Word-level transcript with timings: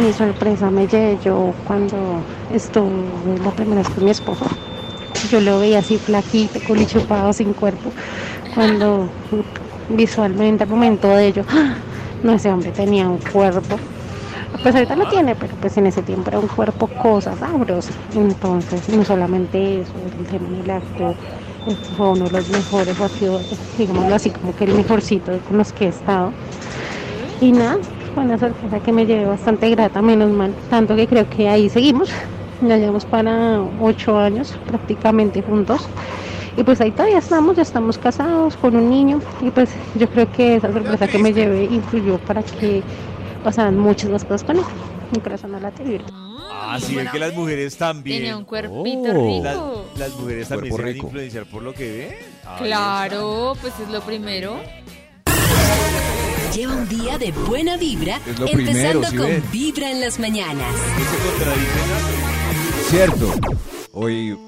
Mi 0.00 0.12
sorpresa 0.14 0.70
me 0.70 0.86
llevé 0.86 1.18
yo 1.22 1.52
cuando 1.66 1.96
estuve 2.54 3.38
la 3.44 3.50
primera 3.50 3.82
vez 3.82 3.90
con 3.90 4.04
mi 4.04 4.10
esposo. 4.10 4.46
Yo 5.30 5.40
lo 5.40 5.58
veía 5.58 5.80
así 5.80 5.98
flaquito, 5.98 6.58
chupado, 6.86 7.32
sin 7.34 7.52
cuerpo. 7.52 7.92
Cuando 8.54 9.08
visualmente 9.90 10.64
al 10.64 10.70
momento 10.70 11.08
de 11.08 11.26
ello, 11.26 11.44
¡ah! 11.50 11.74
no, 12.22 12.32
ese 12.32 12.50
hombre 12.50 12.72
tenía 12.72 13.08
un 13.08 13.18
cuerpo. 13.18 13.78
Pues 14.62 14.74
ahorita 14.74 14.96
lo 14.96 15.06
tiene, 15.06 15.34
pero 15.34 15.54
pues 15.60 15.76
en 15.76 15.86
ese 15.86 16.02
tiempo 16.02 16.30
era 16.30 16.38
un 16.38 16.48
cuerpo 16.48 16.86
cosa 16.86 17.36
sabrosa. 17.36 17.92
Entonces, 18.14 18.88
no 18.88 19.04
solamente 19.04 19.80
eso, 19.80 19.92
el 20.18 20.26
tema 20.26 20.48
del 20.48 20.70
acto 20.70 21.14
fue 21.96 22.10
uno 22.10 22.24
de 22.24 22.30
los 22.30 22.48
mejores, 22.48 22.96
sido, 23.18 23.40
digámoslo 23.76 24.14
así, 24.14 24.30
como 24.30 24.54
que 24.54 24.64
el 24.64 24.74
mejorcito 24.74 25.38
con 25.40 25.58
los 25.58 25.72
que 25.72 25.86
he 25.86 25.88
estado. 25.88 26.32
Y 27.40 27.52
nada, 27.52 27.76
fue 28.16 28.24
una 28.24 28.38
sorpresa 28.38 28.80
que 28.80 28.92
me 28.92 29.04
llevé 29.04 29.26
bastante 29.26 29.68
grata, 29.68 30.00
menos 30.00 30.30
mal. 30.30 30.54
Tanto 30.70 30.96
que 30.96 31.06
creo 31.06 31.28
que 31.28 31.50
ahí 31.50 31.68
seguimos. 31.68 32.08
Ya 32.66 32.78
llevamos 32.78 33.04
para 33.04 33.60
ocho 33.78 34.18
años 34.18 34.56
prácticamente 34.66 35.42
juntos. 35.42 35.86
Y 36.56 36.62
pues 36.64 36.80
ahí 36.80 36.92
todavía 36.92 37.18
estamos, 37.18 37.54
ya 37.56 37.62
estamos 37.62 37.98
casados 37.98 38.56
con 38.56 38.74
un 38.74 38.88
niño. 38.88 39.20
Y 39.42 39.50
pues 39.50 39.68
yo 39.96 40.08
creo 40.08 40.32
que 40.32 40.56
esa 40.56 40.72
sorpresa 40.72 41.06
que 41.06 41.18
me 41.18 41.34
llevé 41.34 41.64
influyó 41.64 42.16
para 42.20 42.42
que 42.42 42.82
pasaran 43.44 43.76
muchas 43.78 44.08
más 44.08 44.24
cosas 44.24 44.44
con 44.44 44.56
él. 44.56 44.64
Mi 45.12 45.20
corazón 45.20 45.52
no 45.52 45.60
late 45.60 45.84
vibra. 45.84 46.06
Ah, 46.10 46.78
es 46.78 46.86
que 46.86 47.18
las 47.18 47.34
mujeres 47.34 47.76
también. 47.76 48.22
Tiene 48.22 48.34
un 48.34 48.44
cuerpito 48.44 49.10
Oh. 49.10 49.26
rico. 49.26 49.84
Las, 49.92 50.08
las 50.08 50.18
mujeres 50.18 50.48
también 50.48 50.74
se 50.74 50.90
influenciar 50.96 51.44
por 51.44 51.62
lo 51.62 51.74
que 51.74 51.92
ven. 51.98 52.14
Ahí 52.46 52.64
Claro, 52.64 53.52
pues 53.60 53.74
es 53.78 53.90
lo 53.90 54.00
primero. 54.00 54.56
Lleva 56.56 56.74
un 56.74 56.88
día 56.88 57.18
de 57.18 57.32
buena 57.32 57.76
vibra, 57.76 58.18
empezando 58.26 58.54
primero, 58.54 59.04
¿sí 59.04 59.16
con 59.18 59.26
ven? 59.26 59.42
Vibra 59.52 59.90
en 59.90 60.00
las 60.00 60.18
mañanas. 60.18 60.74
Cierto. 62.88 63.30
Hoy. 63.92 64.38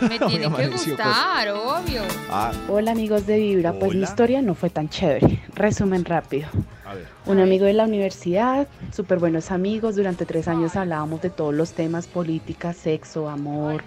Me 0.00 0.18
tiene 0.26 0.52
que 0.52 0.66
gustar, 0.66 1.48
obvio. 1.50 2.02
Ah, 2.28 2.50
Hola 2.68 2.90
amigos 2.90 3.28
de 3.28 3.38
Vibra, 3.38 3.72
pues 3.72 3.94
mi 3.94 4.02
historia 4.02 4.42
no 4.42 4.56
fue 4.56 4.68
tan 4.68 4.88
chévere. 4.88 5.44
Resumen 5.54 6.04
rápido. 6.04 6.48
A 6.84 6.94
ver. 6.94 7.06
Un 7.26 7.38
amigo 7.38 7.66
de 7.66 7.74
la 7.74 7.84
universidad, 7.84 8.66
súper 8.92 9.20
buenos 9.20 9.52
amigos, 9.52 9.94
durante 9.94 10.26
tres 10.26 10.48
años 10.48 10.74
hablábamos 10.74 11.22
de 11.22 11.30
todos 11.30 11.54
los 11.54 11.70
temas, 11.70 12.08
política, 12.08 12.72
sexo, 12.72 13.28
amor, 13.28 13.84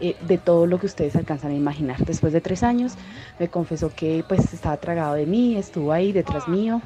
eh, 0.00 0.16
de 0.26 0.38
todo 0.38 0.66
lo 0.66 0.78
que 0.78 0.86
ustedes 0.86 1.16
alcanzan 1.16 1.52
a 1.52 1.54
imaginar. 1.54 2.04
Después 2.04 2.32
de 2.32 2.40
tres 2.40 2.62
años 2.62 2.94
me 3.38 3.48
confesó 3.48 3.90
que 3.94 4.24
pues 4.26 4.52
estaba 4.52 4.76
tragado 4.76 5.14
de 5.14 5.26
mí, 5.26 5.56
estuvo 5.56 5.92
ahí 5.92 6.12
detrás 6.12 6.48
mío 6.48 6.80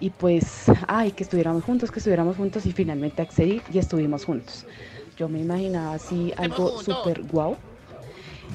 y 0.00 0.10
pues, 0.10 0.64
ay, 0.88 1.12
que 1.12 1.22
estuviéramos 1.22 1.64
juntos, 1.64 1.90
que 1.90 2.00
estuviéramos 2.00 2.36
juntos 2.36 2.66
y 2.66 2.72
finalmente 2.72 3.22
accedí 3.22 3.62
y 3.72 3.78
estuvimos 3.78 4.24
juntos. 4.24 4.66
Yo 5.16 5.28
me 5.28 5.38
imaginaba 5.38 5.94
así 5.94 6.32
algo 6.36 6.82
súper 6.82 7.22
guau. 7.22 7.56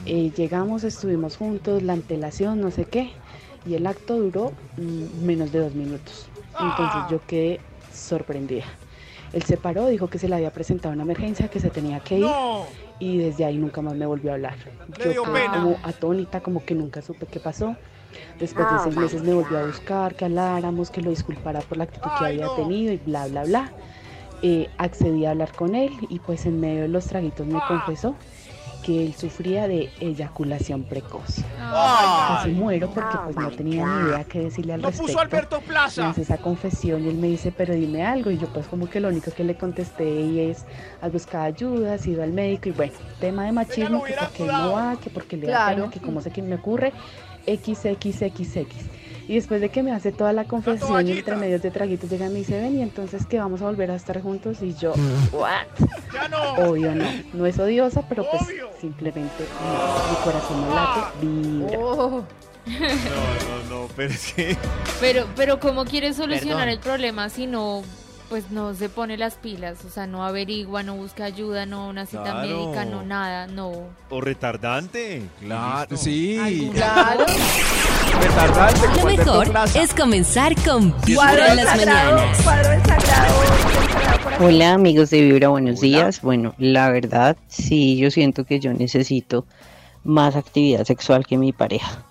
Eh, 0.05 0.31
llegamos, 0.35 0.83
estuvimos 0.83 1.37
juntos, 1.37 1.83
la 1.83 1.93
antelación, 1.93 2.59
no 2.61 2.69
sé 2.69 2.85
qué, 2.85 3.11
y 3.65 3.75
el 3.75 3.87
acto 3.87 4.17
duró 4.17 4.51
mm, 4.77 5.25
menos 5.25 5.51
de 5.51 5.59
dos 5.59 5.73
minutos. 5.73 6.27
Entonces 6.59 7.01
yo 7.09 7.21
quedé 7.25 7.59
sorprendida. 7.93 8.65
Él 9.33 9.43
se 9.43 9.57
paró, 9.57 9.87
dijo 9.87 10.07
que 10.09 10.19
se 10.19 10.27
le 10.27 10.35
había 10.35 10.51
presentado 10.51 10.93
una 10.93 11.03
emergencia, 11.03 11.47
que 11.49 11.59
se 11.59 11.69
tenía 11.69 11.99
que 11.99 12.19
ir, 12.19 12.31
y 12.99 13.17
desde 13.17 13.45
ahí 13.45 13.57
nunca 13.57 13.81
más 13.81 13.95
me 13.95 14.05
volvió 14.05 14.31
a 14.31 14.35
hablar. 14.35 14.55
Yo 15.03 15.23
quedé 15.23 15.47
como 15.47 15.77
atónita, 15.83 16.41
como 16.41 16.63
que 16.65 16.75
nunca 16.75 17.01
supe 17.01 17.25
qué 17.25 17.39
pasó. 17.39 17.75
Después 18.39 18.71
de 18.71 18.79
seis 18.83 18.95
meses 18.95 19.23
me 19.23 19.33
volvió 19.33 19.59
a 19.59 19.65
buscar, 19.65 20.15
que 20.15 20.25
habláramos, 20.25 20.89
que 20.89 21.01
lo 21.01 21.09
disculpara 21.09 21.59
por 21.59 21.77
la 21.77 21.83
actitud 21.83 22.09
que 22.19 22.25
había 22.25 22.47
tenido 22.55 22.93
y 22.93 22.97
bla, 22.97 23.27
bla, 23.27 23.43
bla. 23.43 23.71
Eh, 24.43 24.69
accedí 24.77 25.25
a 25.25 25.31
hablar 25.31 25.51
con 25.53 25.73
él 25.73 25.91
y 26.09 26.19
pues 26.19 26.45
en 26.45 26.59
medio 26.59 26.83
de 26.83 26.87
los 26.87 27.07
traguitos 27.07 27.47
me 27.47 27.59
confesó 27.67 28.15
que 28.87 29.03
él 29.03 29.13
sufría 29.13 29.67
de 29.67 29.89
eyaculación 29.99 30.83
precoz. 30.83 31.43
Casi 31.59 32.51
muero 32.51 32.89
porque 32.89 33.17
pues 33.25 33.35
no 33.35 33.51
tenía 33.51 33.85
ni 33.85 34.07
idea 34.07 34.23
qué 34.23 34.39
decirle 34.39 34.75
al 34.75 34.81
respecto. 34.81 35.61
Me 35.97 36.03
hace 36.05 36.21
esa 36.21 36.37
confesión 36.37 37.03
y 37.03 37.09
él 37.09 37.15
me 37.15 37.27
dice, 37.27 37.51
pero 37.51 37.73
dime 37.73 38.05
algo. 38.05 38.31
Y 38.31 38.37
yo 38.37 38.47
pues 38.47 38.65
como 38.67 38.89
que 38.89 39.01
lo 39.01 39.09
único 39.09 39.29
que 39.31 39.43
le 39.43 39.57
contesté 39.57 40.09
y 40.21 40.39
es, 40.39 40.63
has 41.01 41.11
buscado 41.11 41.43
ayuda, 41.43 41.95
has 41.95 42.07
ido 42.07 42.23
al 42.23 42.31
médico 42.31 42.69
y 42.69 42.71
bueno, 42.71 42.93
tema 43.19 43.43
de 43.43 43.51
machismo, 43.51 44.05
que 44.05 44.13
porque 44.17 44.43
él 44.43 44.51
no 44.51 44.71
va, 44.71 44.95
que 44.95 45.09
porque 45.09 45.35
le 45.35 45.47
da 45.47 45.75
pena, 45.75 45.89
que 45.89 45.99
cómo 45.99 46.21
sé 46.21 46.31
que 46.31 46.41
me 46.41 46.55
ocurre, 46.55 46.93
XXXX. 47.45 48.73
Y 49.27 49.35
después 49.35 49.59
de 49.59 49.69
que 49.69 49.83
me 49.83 49.91
hace 49.91 50.11
toda 50.13 50.31
la 50.31 50.45
confesión 50.45 51.05
y 51.07 51.11
entre 51.11 51.35
medios 51.35 51.61
de 51.61 51.69
traguitos 51.69 52.09
llega 52.09 52.27
y 52.27 52.29
me 52.29 52.39
dice, 52.39 52.59
ven 52.61 52.77
y 52.77 52.81
entonces 52.81 53.25
que 53.25 53.37
vamos 53.37 53.61
a 53.61 53.65
volver 53.65 53.91
a 53.91 53.95
estar 53.95 54.21
juntos 54.21 54.61
y 54.61 54.73
yo, 54.75 54.93
what? 55.33 55.65
Obvio 56.65 56.95
no, 56.95 57.05
no 57.33 57.45
es 57.45 57.59
odiosa, 57.59 58.07
pero 58.07 58.25
pues 58.29 58.43
simplemente 58.79 59.43
no, 59.61 60.09
mi 60.09 60.23
corazón 60.23 60.61
no 60.61 60.75
late, 60.75 61.25
vibra. 61.25 61.79
Oh. 61.79 62.23
No, 62.67 63.69
no, 63.69 63.81
no, 63.81 63.87
pero 63.95 64.13
es 64.13 64.33
que. 64.33 64.57
Pero, 64.99 65.25
pero 65.35 65.59
¿cómo 65.59 65.85
quiere 65.85 66.13
solucionar 66.13 66.65
Perdón. 66.65 66.69
el 66.69 66.79
problema 66.79 67.29
si 67.29 67.47
no, 67.47 67.81
pues 68.29 68.51
no 68.51 68.73
se 68.75 68.89
pone 68.89 69.17
las 69.17 69.35
pilas? 69.35 69.83
O 69.85 69.89
sea, 69.89 70.05
no 70.07 70.25
averigua, 70.25 70.83
no 70.83 70.95
busca 70.95 71.25
ayuda, 71.25 71.65
no 71.65 71.87
una 71.87 72.05
cita 72.05 72.23
Claro. 72.23 72.47
médica, 72.47 72.85
no 72.85 73.03
nada, 73.03 73.47
no. 73.47 73.71
O 74.09 74.21
retardante. 74.21 75.23
claro. 75.39 75.95
Sí. 75.97 76.69
Claro. 76.73 77.25
Retardante 78.21 78.87
Lo 78.97 79.05
mejor 79.05 79.47
es 79.75 79.93
comenzar 79.93 80.55
con 80.63 80.91
Cuadro 80.91 81.05
Vibra 81.05 81.49
en 81.51 81.55
las 81.57 81.65
sagrado, 81.67 82.15
mañanas. 82.17 82.41
cuadro 82.43 82.69
del 82.69 82.81
sagrado. 82.83 83.33
Hola 84.39 84.73
amigos 84.73 85.09
de 85.09 85.21
Vibra, 85.21 85.47
buenos 85.49 85.79
Hola. 85.79 85.87
días. 85.87 86.21
Bueno, 86.21 86.53
la 86.57 86.89
verdad, 86.91 87.37
sí, 87.47 87.97
yo 87.97 88.11
siento 88.11 88.43
que 88.45 88.59
yo 88.59 88.73
necesito 88.73 89.45
más 90.03 90.35
actividad 90.35 90.83
sexual 90.85 91.25
que 91.25 91.37
mi 91.37 91.53
pareja. 91.53 92.03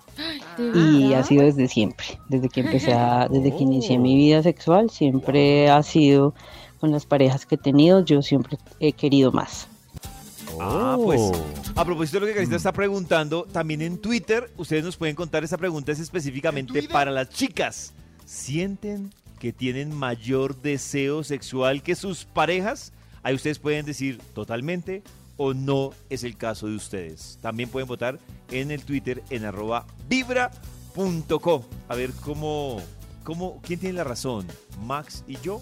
¿De 0.57 0.79
Y 0.79 1.13
ha 1.13 1.23
sido 1.23 1.43
desde 1.43 1.67
siempre, 1.67 2.05
desde 2.29 2.49
que 2.49 2.61
empecé 2.61 2.93
a, 2.93 3.27
desde 3.31 3.55
que 3.55 3.63
inicié 3.63 3.97
mi 3.99 4.15
vida 4.15 4.41
sexual, 4.43 4.89
siempre 4.89 5.69
ha 5.69 5.83
sido 5.83 6.33
con 6.79 6.91
las 6.91 7.05
parejas 7.05 7.45
que 7.45 7.55
he 7.55 7.57
tenido, 7.57 8.03
yo 8.03 8.21
siempre 8.21 8.57
he 8.79 8.91
querido 8.91 9.31
más. 9.31 9.67
Ah, 10.59 10.97
pues 10.97 11.21
Oh. 11.21 11.33
a 11.75 11.85
propósito 11.85 12.19
de 12.19 12.21
lo 12.21 12.27
que 12.27 12.35
Carita 12.35 12.55
está 12.55 12.71
preguntando, 12.71 13.43
también 13.51 13.81
en 13.81 13.97
Twitter 13.99 14.49
ustedes 14.57 14.83
nos 14.83 14.97
pueden 14.97 15.15
contar 15.15 15.43
esta 15.43 15.57
pregunta 15.57 15.91
es 15.91 15.99
específicamente 15.99 16.83
para 16.83 17.11
las 17.11 17.29
chicas. 17.29 17.93
¿Sienten 18.25 19.11
que 19.39 19.53
tienen 19.53 19.93
mayor 19.93 20.59
deseo 20.61 21.23
sexual 21.23 21.83
que 21.83 21.95
sus 21.95 22.25
parejas? 22.25 22.91
Ahí 23.23 23.35
ustedes 23.35 23.59
pueden 23.59 23.85
decir 23.85 24.19
totalmente 24.33 25.03
o 25.37 25.53
no 25.53 25.91
es 26.09 26.23
el 26.23 26.35
caso 26.37 26.67
de 26.67 26.75
ustedes. 26.75 27.37
También 27.41 27.69
pueden 27.69 27.87
votar 27.87 28.19
en 28.51 28.71
el 28.71 28.83
Twitter 28.83 29.23
en 29.29 29.45
arroba 29.45 29.85
vibra.co. 30.09 31.65
A 31.87 31.95
ver 31.95 32.11
cómo, 32.23 32.81
cómo, 33.23 33.61
quién 33.65 33.79
tiene 33.79 33.93
la 33.97 34.03
razón, 34.03 34.47
Max 34.83 35.23
y 35.27 35.37
yo 35.41 35.61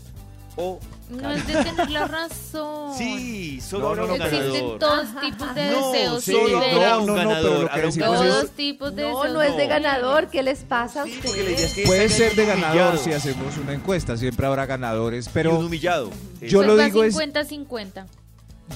o 0.58 0.80
No 1.10 1.32
es 1.32 1.46
de 1.48 1.54
tener 1.66 1.90
la 1.92 2.08
razón. 2.08 2.98
Sí, 2.98 3.60
solo 3.60 3.94
No, 3.94 4.08
no, 4.08 4.08
no, 4.18 4.24
Existen 4.26 4.54
ganador. 4.54 4.80
todos 4.80 5.08
tipos 5.20 5.54
de 5.56 5.70
No, 5.72 5.92
deseos. 5.92 6.24
sí, 6.24 6.32
Silvera. 6.32 6.74
no, 6.74 6.96
no, 6.96 7.00
un 7.02 7.06
no, 7.08 7.14
pero 7.16 7.16
ganador. 7.28 7.70
Todos 8.00 8.52
tipos 8.52 8.96
de 8.96 9.02
No, 9.02 9.08
deseos. 9.20 9.34
no 9.34 9.42
es 9.42 9.58
de 9.58 9.64
no. 9.64 9.70
ganador. 9.70 10.28
¿Qué 10.30 10.44
les 10.44 10.60
pasa 10.64 11.02
a 11.02 11.06
Sí, 11.06 11.20
ustedes? 11.22 11.74
que 11.74 11.84
Puede 11.84 12.08
ser 12.08 12.36
de 12.36 12.46
ganador 12.46 12.98
si 12.98 13.12
hacemos 13.12 13.58
una 13.58 13.74
encuesta, 13.74 14.16
siempre 14.16 14.48
habrá 14.48 14.66
ganadores, 14.66 15.26
Y 15.26 15.28
un 15.28 15.34
pero 15.34 15.60
humillado. 15.60 16.10
Yo 16.42 16.60
Pues 16.60 16.68
lo 16.68 16.78
digo 16.78 17.04
es- 17.04 17.14
50-50. 17.18 18.06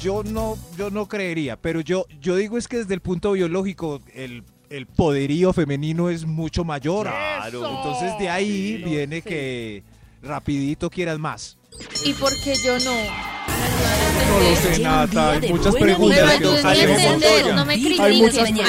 Yo 0.02 0.24
no, 0.24 0.58
yo 0.78 0.90
no 0.90 1.08
creería, 1.08 1.58
pero 1.58 1.82
yo, 1.82 2.06
yo 2.22 2.36
digo 2.36 2.58
es 2.58 2.68
que 2.68 2.78
desde 2.78 2.94
el 2.94 3.02
punto 3.02 3.32
biológico 3.34 4.02
el, 4.14 4.44
el 4.70 4.86
poderío 4.86 5.54
femenino 5.54 6.10
es 6.10 6.26
mucho 6.26 6.64
mayor. 6.64 7.08
Claro. 7.08 7.78
Entonces 7.78 8.18
de 8.20 8.30
ahí 8.30 8.82
viene 8.84 9.22
que 9.22 9.84
rapidito 10.22 10.90
quieras 10.90 11.20
más. 11.20 11.58
¿Y 12.06 12.14
por 12.14 12.32
qué 12.44 12.56
yo 12.56 12.78
no? 12.80 12.92
No 14.30 14.40
lo 14.40 14.56
sé, 14.56 14.80
Nata, 14.80 15.32
hay 15.32 15.50
muchas 15.50 15.76
preguntas 15.76 16.38
que 16.38 16.46
hacemos. 16.46 16.98
entender, 17.00 17.10
Montoya. 17.12 17.56
no 17.56 17.66
me 17.66 17.78
muchas 17.78 18.38
ayúdenme. 18.38 18.62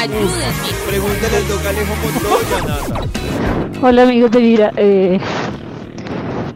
Pregúntale 0.89 1.37
al 1.37 1.49
Don 1.49 1.67
Alejo 1.67 1.95
Montoya, 1.97 2.63
Nata. 2.67 3.87
Hola 3.87 4.03
amigos 4.03 4.31
de 4.31 4.39
Vibra, 4.41 4.73
eh, 4.77 5.19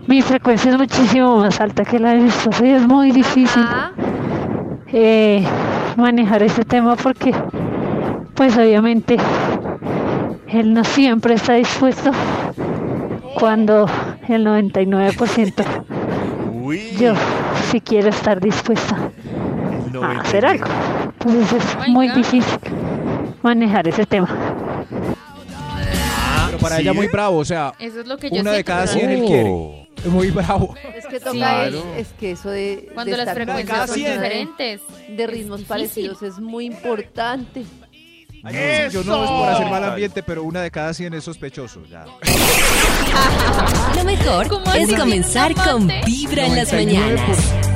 mi 0.07 0.21
frecuencia 0.23 0.71
es 0.71 0.79
muchísimo 0.79 1.37
más 1.39 1.61
alta 1.61 1.85
que 1.85 1.99
la 1.99 2.11
de 2.13 2.21
mi 2.21 2.29
esposo 2.29 2.65
y 2.65 2.71
es 2.71 2.83
muy 2.87 3.11
difícil 3.11 3.63
Ajá. 3.63 3.93
Eh, 4.97 5.45
manejar 5.97 6.43
este 6.45 6.65
tema 6.65 6.95
porque 6.97 7.35
pues 8.35 8.57
obviamente 8.57 9.17
él 10.49 10.73
no 10.73 10.85
siempre 10.85 11.35
está 11.35 11.55
dispuesto 11.55 12.11
cuando 13.39 13.87
el 14.29 14.47
99% 14.47 15.65
Uy. 16.63 16.93
yo 16.99 17.15
sí 17.71 17.81
quiero 17.81 18.09
estar 18.11 18.41
dispuesta 18.41 18.95
a 18.97 19.91
90. 19.93 20.23
hacer 20.23 20.47
algo. 20.47 20.65
Entonces 21.19 21.53
es 21.83 21.89
muy 21.89 22.09
difícil 22.11 22.45
manejar 23.43 23.89
ese 23.89 24.07
tema. 24.07 24.29
Pero 26.47 26.59
para 26.59 26.77
¿sí? 26.77 26.83
ella 26.83 26.93
muy 26.93 27.09
bravo, 27.09 27.39
o 27.39 27.45
sea, 27.45 27.73
Eso 27.79 28.01
es 28.01 28.07
lo 28.07 28.17
que 28.17 28.31
yo 28.31 28.41
una 28.41 28.53
de 28.53 28.63
cada 28.65 28.83
pero- 28.85 28.93
100 28.93 29.11
él 29.11 29.25
quiere. 29.25 29.84
Muy 30.07 30.31
bravo. 30.31 30.75
Es 30.95 31.07
que 31.07 31.19
toca 31.19 31.33
Claro. 31.33 31.85
es, 31.97 32.07
es 32.09 32.13
que 32.19 32.31
eso 32.33 32.51
de, 32.51 32.91
Cuando 32.95 33.13
de 33.13 33.17
las 33.19 33.29
estar 33.29 33.45
frecuencias 33.45 33.87
son 33.89 33.97
diferentes. 33.97 34.81
de 35.09 35.27
ritmos 35.27 35.63
parecidos 35.63 36.23
es 36.23 36.39
muy 36.39 36.67
importante. 36.67 37.65
Ay, 38.47 38.55
no, 38.85 38.91
yo 38.91 39.05
no 39.05 39.25
es 39.25 39.31
por 39.31 39.49
hacer 39.49 39.67
mal 39.71 39.85
ambiente, 39.85 40.23
pero 40.23 40.43
una 40.45 40.61
de 40.61 40.71
cada 40.71 40.93
100 40.93 41.15
es 41.15 41.25
sospechoso. 41.25 41.83
Ya. 41.91 42.05
Lo 43.97 44.05
mejor 44.05 44.49
¿Cómo 44.49 44.73
es 44.75 44.93
comenzar 44.95 45.53
¿Un 45.53 45.65
con? 45.65 45.89
Vibra 46.05 46.47
en 46.47 46.57
las 46.57 46.71
99 46.73 47.17
por- 47.27 47.37
mañanas. 47.37 47.74